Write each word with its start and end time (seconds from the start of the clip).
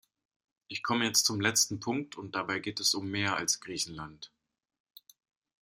Ich 0.67 0.81
komme 0.81 1.05
jetzt 1.05 1.27
zum 1.27 1.39
letzten 1.39 1.79
Punkt, 1.79 2.17
und 2.17 2.33
dabei 2.33 2.57
geht 2.57 2.79
es 2.79 2.95
um 2.95 3.11
mehr 3.11 3.37
als 3.37 3.59
Griechenland. 3.61 4.31